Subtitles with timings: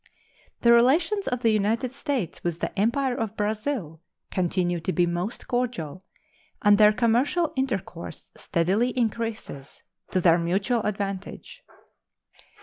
[0.63, 5.47] The relations of the United States with the Empire of Brazil continue to be most
[5.47, 6.01] cordial,
[6.63, 11.61] and their commercial intercourse steadily increases, to their mutual advantage.